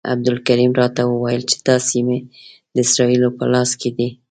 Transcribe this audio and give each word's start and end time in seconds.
عبدالکریم 0.13 0.71
راته 0.81 1.01
وویل 1.07 1.41
چې 1.49 1.57
دا 1.67 1.75
سیمې 1.89 2.17
د 2.73 2.75
اسرائیلو 2.85 3.29
په 3.37 3.45
لاس 3.53 3.69
کې 3.81 3.89
دي. 3.97 4.09